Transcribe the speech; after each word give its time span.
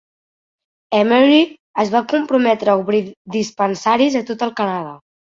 Emery 0.99 1.43
es 1.83 1.91
va 1.95 2.01
comprometre 2.13 2.73
a 2.73 2.75
obrir 2.85 3.03
dispensaris 3.37 4.19
a 4.23 4.23
tot 4.31 4.47
el 4.49 4.57
Canadà. 4.63 4.97